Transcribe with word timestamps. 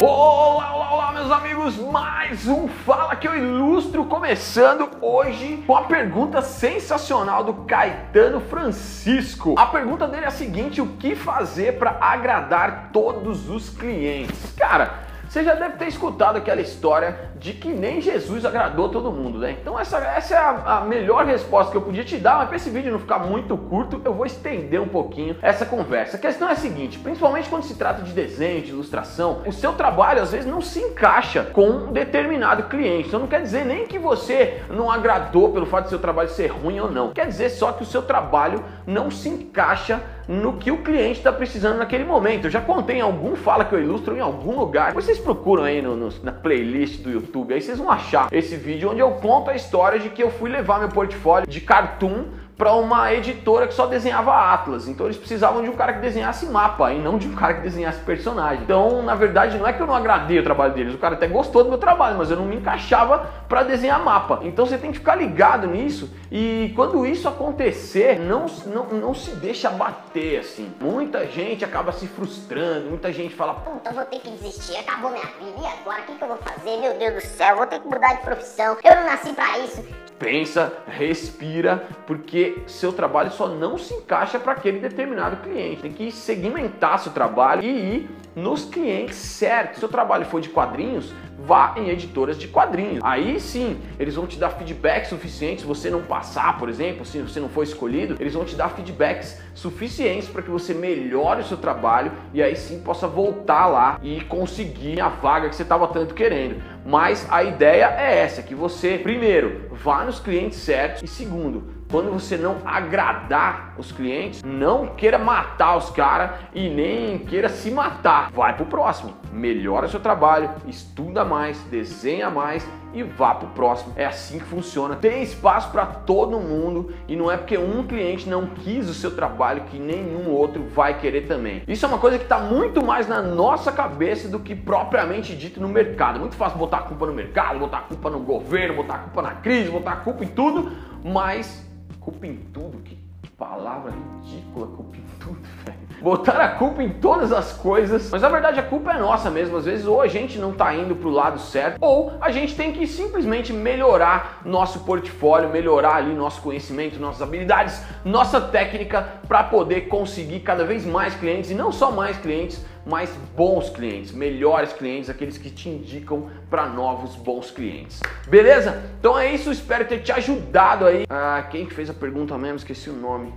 Olá, 0.00 0.76
olá, 0.76 0.94
olá, 0.94 1.12
meus 1.12 1.28
amigos! 1.28 1.76
Mais 1.76 2.46
um 2.46 2.68
Fala 2.68 3.16
que 3.16 3.26
eu 3.26 3.36
ilustro 3.36 4.04
começando 4.04 4.88
hoje 5.02 5.64
com 5.66 5.76
a 5.76 5.82
pergunta 5.82 6.40
sensacional 6.40 7.42
do 7.42 7.52
Caetano 7.64 8.40
Francisco. 8.40 9.56
A 9.58 9.66
pergunta 9.66 10.06
dele 10.06 10.24
é 10.24 10.28
a 10.28 10.30
seguinte: 10.30 10.80
o 10.80 10.86
que 10.86 11.16
fazer 11.16 11.80
para 11.80 11.98
agradar 12.00 12.90
todos 12.92 13.50
os 13.50 13.70
clientes? 13.70 14.52
Cara, 14.56 15.07
você 15.28 15.44
já 15.44 15.54
deve 15.54 15.76
ter 15.76 15.88
escutado 15.88 16.36
aquela 16.36 16.60
história 16.60 17.30
de 17.38 17.52
que 17.52 17.68
nem 17.68 18.00
Jesus 18.00 18.44
agradou 18.44 18.88
todo 18.88 19.12
mundo, 19.12 19.38
né? 19.38 19.56
Então 19.60 19.78
essa, 19.78 19.98
essa 19.98 20.34
é 20.34 20.38
a, 20.38 20.78
a 20.78 20.80
melhor 20.80 21.26
resposta 21.26 21.70
que 21.70 21.76
eu 21.76 21.82
podia 21.82 22.04
te 22.04 22.16
dar, 22.16 22.38
mas 22.38 22.48
para 22.48 22.56
esse 22.56 22.70
vídeo 22.70 22.90
não 22.90 22.98
ficar 22.98 23.18
muito 23.18 23.56
curto, 23.56 24.00
eu 24.04 24.14
vou 24.14 24.24
estender 24.24 24.80
um 24.80 24.88
pouquinho 24.88 25.36
essa 25.42 25.66
conversa. 25.66 26.16
A 26.16 26.20
questão 26.20 26.48
é 26.48 26.52
a 26.52 26.56
seguinte, 26.56 26.98
principalmente 26.98 27.48
quando 27.48 27.64
se 27.64 27.74
trata 27.74 28.02
de 28.02 28.12
desenho, 28.12 28.62
de 28.62 28.70
ilustração, 28.70 29.42
o 29.46 29.52
seu 29.52 29.74
trabalho 29.74 30.22
às 30.22 30.32
vezes 30.32 30.46
não 30.46 30.60
se 30.60 30.80
encaixa 30.80 31.44
com 31.44 31.68
um 31.68 31.92
determinado 31.92 32.64
cliente. 32.64 33.08
Então 33.08 33.20
não 33.20 33.26
quer 33.26 33.42
dizer 33.42 33.64
nem 33.64 33.86
que 33.86 33.98
você 33.98 34.62
não 34.70 34.90
agradou 34.90 35.52
pelo 35.52 35.66
fato 35.66 35.84
de 35.84 35.90
seu 35.90 35.98
trabalho 35.98 36.30
ser 36.30 36.46
ruim 36.46 36.80
ou 36.80 36.90
não. 36.90 37.12
Quer 37.12 37.26
dizer 37.26 37.50
só 37.50 37.72
que 37.72 37.82
o 37.82 37.86
seu 37.86 38.02
trabalho 38.02 38.64
não 38.86 39.10
se 39.10 39.28
encaixa 39.28 40.00
no 40.26 40.58
que 40.58 40.70
o 40.70 40.82
cliente 40.82 41.18
está 41.18 41.32
precisando 41.32 41.78
naquele 41.78 42.04
momento. 42.04 42.44
Eu 42.44 42.50
já 42.50 42.60
contei 42.60 42.98
em 42.98 43.00
algum 43.00 43.34
Fala 43.34 43.64
que 43.64 43.74
eu 43.74 43.80
ilustro 43.80 44.14
em 44.16 44.20
algum 44.20 44.58
lugar. 44.58 44.92
Vocês 44.92 45.17
procuram 45.18 45.64
aí 45.64 45.82
no, 45.82 45.96
no, 45.96 46.08
na 46.22 46.32
playlist 46.32 47.00
do 47.00 47.10
YouTube, 47.10 47.54
aí 47.54 47.60
vocês 47.60 47.78
vão 47.78 47.90
achar 47.90 48.28
esse 48.32 48.56
vídeo 48.56 48.90
onde 48.90 49.00
eu 49.00 49.10
conto 49.12 49.50
a 49.50 49.54
história 49.54 49.98
de 49.98 50.10
que 50.10 50.22
eu 50.22 50.30
fui 50.30 50.50
levar 50.50 50.78
meu 50.78 50.88
portfólio 50.88 51.48
de 51.48 51.60
cartoon 51.60 52.24
para 52.58 52.72
uma 52.72 53.14
editora 53.14 53.68
que 53.68 53.72
só 53.72 53.86
desenhava 53.86 54.34
Atlas. 54.34 54.88
Então 54.88 55.06
eles 55.06 55.16
precisavam 55.16 55.62
de 55.62 55.70
um 55.70 55.76
cara 55.76 55.92
que 55.92 56.00
desenhasse 56.00 56.44
mapa 56.46 56.92
e 56.92 56.98
não 56.98 57.16
de 57.16 57.28
um 57.28 57.34
cara 57.36 57.54
que 57.54 57.60
desenhasse 57.60 58.00
personagem. 58.00 58.64
Então, 58.64 59.00
na 59.00 59.14
verdade, 59.14 59.56
não 59.56 59.66
é 59.66 59.72
que 59.72 59.80
eu 59.80 59.86
não 59.86 59.94
agradei 59.94 60.40
o 60.40 60.42
trabalho 60.42 60.74
deles, 60.74 60.92
o 60.92 60.98
cara 60.98 61.14
até 61.14 61.28
gostou 61.28 61.62
do 61.62 61.70
meu 61.70 61.78
trabalho, 61.78 62.18
mas 62.18 62.32
eu 62.32 62.36
não 62.36 62.44
me 62.44 62.56
encaixava 62.56 63.30
para 63.48 63.62
desenhar 63.62 64.02
mapa. 64.02 64.40
Então 64.42 64.66
você 64.66 64.76
tem 64.76 64.90
que 64.90 64.98
ficar 64.98 65.14
ligado 65.14 65.68
nisso 65.68 66.10
e 66.32 66.72
quando 66.74 67.06
isso 67.06 67.28
acontecer, 67.28 68.18
não, 68.18 68.46
não, 68.66 68.86
não 68.86 69.14
se 69.14 69.30
deixa 69.36 69.70
bater 69.70 70.40
assim. 70.40 70.72
Muita 70.80 71.26
gente 71.26 71.64
acaba 71.64 71.92
se 71.92 72.08
frustrando, 72.08 72.88
muita 72.88 73.12
gente 73.12 73.36
fala: 73.36 73.54
Puta, 73.54 73.90
eu 73.90 73.94
vou 73.94 74.04
ter 74.04 74.18
que 74.18 74.30
desistir, 74.32 74.76
acabou 74.76 75.10
minha 75.10 75.24
vida, 75.24 75.60
e 75.62 75.66
agora? 75.66 76.02
O 76.02 76.04
que, 76.06 76.14
que 76.16 76.24
eu 76.24 76.28
vou 76.28 76.38
fazer? 76.38 76.76
Meu 76.80 76.94
Deus 76.98 77.14
do 77.14 77.20
céu, 77.20 77.56
vou 77.56 77.66
ter 77.66 77.78
que 77.78 77.86
mudar 77.86 78.14
de 78.14 78.22
profissão, 78.22 78.76
eu 78.82 78.96
não 78.96 79.04
nasci 79.04 79.32
para 79.32 79.58
isso 79.60 80.07
pensa, 80.18 80.72
respira, 80.86 81.86
porque 82.06 82.58
seu 82.66 82.92
trabalho 82.92 83.30
só 83.30 83.48
não 83.48 83.78
se 83.78 83.94
encaixa 83.94 84.38
para 84.38 84.52
aquele 84.52 84.80
determinado 84.80 85.36
cliente. 85.38 85.82
Tem 85.82 85.92
que 85.92 86.10
segmentar 86.10 86.98
seu 86.98 87.12
trabalho 87.12 87.62
e 87.62 87.68
ir 87.68 88.10
nos 88.34 88.64
clientes 88.64 89.16
certos. 89.16 89.74
Se 89.74 89.80
seu 89.80 89.88
trabalho 89.88 90.24
for 90.26 90.40
de 90.40 90.48
quadrinhos, 90.48 91.12
vá 91.38 91.74
em 91.76 91.88
editoras 91.88 92.36
de 92.36 92.48
quadrinhos. 92.48 93.00
Aí 93.02 93.38
sim, 93.40 93.80
eles 93.98 94.14
vão 94.14 94.26
te 94.26 94.38
dar 94.38 94.50
feedback 94.50 95.06
suficiente 95.06 95.62
se 95.62 95.66
você 95.66 95.88
não 95.90 96.02
passar, 96.02 96.58
por 96.58 96.68
exemplo, 96.68 97.04
se 97.04 97.20
você 97.20 97.38
não 97.38 97.48
for 97.48 97.62
escolhido, 97.62 98.16
eles 98.18 98.34
vão 98.34 98.44
te 98.44 98.56
dar 98.56 98.70
feedbacks 98.70 99.40
suficientes 99.54 100.28
para 100.28 100.42
que 100.42 100.50
você 100.50 100.74
melhore 100.74 101.40
o 101.40 101.44
seu 101.44 101.56
trabalho 101.56 102.12
e 102.32 102.42
aí 102.42 102.56
sim 102.56 102.80
possa 102.80 103.06
voltar 103.06 103.66
lá 103.66 103.98
e 104.02 104.20
conseguir 104.22 105.00
a 105.00 105.08
vaga 105.08 105.48
que 105.48 105.56
você 105.56 105.62
estava 105.62 105.86
tanto 105.88 106.14
querendo. 106.14 106.60
Mas 106.88 107.26
a 107.30 107.44
ideia 107.44 107.94
é 107.98 108.20
essa, 108.20 108.42
que 108.42 108.54
você 108.54 108.96
primeiro 108.96 109.68
vá 109.72 110.04
nos 110.04 110.18
clientes 110.18 110.58
certos 110.60 111.02
e 111.02 111.06
segundo, 111.06 111.77
quando 111.90 112.10
você 112.10 112.36
não 112.36 112.58
agradar 112.64 113.74
os 113.78 113.90
clientes, 113.90 114.42
não 114.42 114.88
queira 114.88 115.18
matar 115.18 115.76
os 115.76 115.90
caras 115.90 116.32
e 116.54 116.68
nem 116.68 117.18
queira 117.18 117.48
se 117.48 117.70
matar. 117.70 118.30
Vai 118.30 118.54
pro 118.54 118.66
próximo, 118.66 119.14
melhora 119.32 119.88
seu 119.88 120.00
trabalho, 120.00 120.50
estuda 120.66 121.24
mais, 121.24 121.58
desenha 121.64 122.30
mais 122.30 122.66
e 122.92 123.02
vá 123.02 123.34
pro 123.34 123.48
próximo. 123.48 123.92
É 123.96 124.04
assim 124.04 124.38
que 124.38 124.44
funciona. 124.44 124.96
Tem 124.96 125.22
espaço 125.22 125.70
para 125.70 125.86
todo 125.86 126.38
mundo 126.38 126.92
e 127.06 127.16
não 127.16 127.30
é 127.30 127.36
porque 127.36 127.56
um 127.56 127.86
cliente 127.86 128.28
não 128.28 128.46
quis 128.46 128.88
o 128.88 128.94
seu 128.94 129.14
trabalho 129.14 129.62
que 129.64 129.78
nenhum 129.78 130.30
outro 130.30 130.64
vai 130.74 130.98
querer 130.98 131.22
também. 131.22 131.62
Isso 131.66 131.84
é 131.84 131.88
uma 131.88 131.98
coisa 131.98 132.18
que 132.18 132.24
está 132.24 132.38
muito 132.38 132.84
mais 132.84 133.08
na 133.08 133.22
nossa 133.22 133.72
cabeça 133.72 134.28
do 134.28 134.40
que 134.40 134.54
propriamente 134.54 135.34
dito 135.34 135.60
no 135.60 135.68
mercado. 135.68 136.16
É 136.16 136.20
muito 136.20 136.36
fácil 136.36 136.58
botar 136.58 136.78
a 136.78 136.82
culpa 136.82 137.06
no 137.06 137.14
mercado, 137.14 137.58
botar 137.58 137.78
a 137.78 137.82
culpa 137.82 138.10
no 138.10 138.20
governo, 138.20 138.74
botar 138.74 138.94
a 138.94 138.98
culpa 138.98 139.22
na 139.22 139.30
crise, 139.32 139.70
botar 139.70 139.92
a 139.92 139.96
culpa 139.96 140.24
em 140.24 140.28
tudo, 140.28 140.72
mas 141.04 141.67
culpa 142.08 142.26
em 142.26 142.36
tudo, 142.54 142.78
que 142.78 142.96
palavra 143.36 143.92
ridícula, 143.92 144.66
culpa 144.68 144.96
em 144.96 145.04
tudo, 145.20 145.38
velho. 145.64 145.78
Botar 146.00 146.40
a 146.40 146.48
culpa 146.50 146.82
em 146.82 146.88
todas 146.88 147.32
as 147.32 147.52
coisas, 147.52 148.08
mas 148.10 148.22
na 148.22 148.28
verdade 148.28 148.58
a 148.58 148.62
culpa 148.62 148.92
é 148.92 148.98
nossa 148.98 149.30
mesmo. 149.30 149.56
Às 149.56 149.64
vezes 149.66 149.84
ou 149.86 150.00
a 150.00 150.06
gente 150.06 150.38
não 150.38 150.52
tá 150.52 150.74
indo 150.74 150.96
pro 150.96 151.10
lado 151.10 151.38
certo, 151.38 151.76
ou 151.80 152.14
a 152.20 152.30
gente 152.30 152.54
tem 152.54 152.72
que 152.72 152.86
simplesmente 152.86 153.52
melhorar 153.52 154.40
nosso 154.44 154.80
portfólio, 154.80 155.50
melhorar 155.50 155.96
ali 155.96 156.14
nosso 156.14 156.40
conhecimento, 156.40 156.98
nossas 156.98 157.20
habilidades, 157.20 157.82
nossa 158.04 158.40
técnica 158.40 159.06
para 159.26 159.42
poder 159.44 159.82
conseguir 159.82 160.40
cada 160.40 160.64
vez 160.64 160.86
mais 160.86 161.14
clientes 161.14 161.50
e 161.50 161.54
não 161.54 161.70
só 161.70 161.90
mais 161.90 162.16
clientes, 162.16 162.64
mais 162.88 163.10
bons 163.36 163.68
clientes, 163.68 164.12
melhores 164.12 164.72
clientes, 164.72 165.10
aqueles 165.10 165.36
que 165.36 165.50
te 165.50 165.68
indicam 165.68 166.30
para 166.48 166.66
novos 166.66 167.14
bons 167.16 167.50
clientes. 167.50 168.00
Beleza? 168.26 168.82
Então 168.98 169.18
é 169.18 169.32
isso, 169.32 169.52
espero 169.52 169.86
ter 169.86 170.02
te 170.02 170.10
ajudado 170.10 170.86
aí. 170.86 171.04
Ah, 171.10 171.46
quem 171.50 171.66
que 171.66 171.74
fez 171.74 171.90
a 171.90 171.94
pergunta 171.94 172.36
mesmo? 172.38 172.56
Esqueci 172.56 172.88
o 172.88 172.94
nome. 172.94 173.32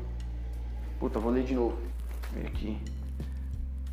Puta, 1.00 1.20
vou 1.20 1.32
ler 1.32 1.44
de 1.44 1.54
novo. 1.54 1.78
Vem 2.34 2.48
aqui. 2.48 3.01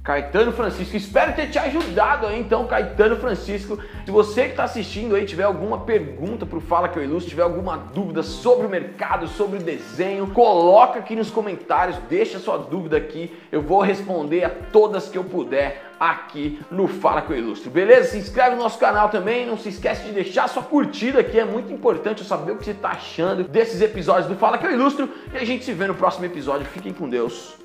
Caetano 0.09 0.53
Francisco. 0.53 0.97
Espero 0.97 1.35
ter 1.35 1.51
te 1.51 1.59
ajudado 1.59 2.27
aí, 2.27 2.41
então, 2.41 2.67
Caetano 2.67 3.17
Francisco. 3.17 3.79
Se 4.07 4.11
você 4.11 4.45
que 4.45 4.53
está 4.53 4.65
assistindo 4.65 5.15
aí 5.15 5.27
tiver 5.27 5.43
alguma 5.43 5.81
pergunta 5.81 6.47
para 6.47 6.57
o 6.57 6.63
Fala 6.63 6.89
Que 6.89 6.99
Eu 6.99 7.03
Ilustro, 7.03 7.29
tiver 7.29 7.43
alguma 7.43 7.77
dúvida 7.77 8.23
sobre 8.23 8.67
o 8.67 8.71
mercado, 8.71 9.29
sobre 9.29 9.59
o 9.59 9.63
desenho, 9.63 10.29
coloca 10.29 10.99
aqui 10.99 11.15
nos 11.15 11.31
comentários, 11.31 11.99
deixa 12.09 12.39
sua 12.39 12.57
dúvida 12.57 12.97
aqui. 12.97 13.37
Eu 13.53 13.61
vou 13.61 13.83
responder 13.83 14.45
a 14.45 14.49
todas 14.49 15.11
que 15.11 15.19
eu 15.19 15.25
puder 15.25 15.91
aqui 16.01 16.59
no 16.71 16.89
Fala 16.89 17.21
Que 17.21 17.35
Eu 17.35 17.39
Ilustro, 17.41 17.71
beleza? 17.71 18.13
Se 18.13 18.17
inscreve 18.17 18.57
no 18.57 18.63
nosso 18.63 18.79
canal 18.79 19.11
também, 19.11 19.45
não 19.45 19.59
se 19.59 19.69
esquece 19.69 20.05
de 20.05 20.13
deixar 20.13 20.49
sua 20.49 20.63
curtida 20.63 21.21
aqui, 21.21 21.39
é 21.39 21.45
muito 21.45 21.71
importante 21.71 22.23
eu 22.23 22.27
saber 22.27 22.53
o 22.53 22.57
que 22.57 22.65
você 22.65 22.71
está 22.71 22.93
achando 22.93 23.45
desses 23.45 23.83
episódios 23.83 24.27
do 24.27 24.37
Fala 24.37 24.57
Que 24.57 24.65
Eu 24.65 24.73
Ilustro. 24.73 25.07
E 25.35 25.37
a 25.37 25.45
gente 25.45 25.67
se 25.67 25.75
vê 25.75 25.87
no 25.87 25.95
próximo 25.95 26.25
episódio. 26.25 26.65
Fiquem 26.65 26.95
com 26.95 27.11
Deus 27.11 27.59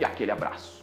e 0.00 0.04
aquele 0.04 0.32
abraço. 0.32 0.75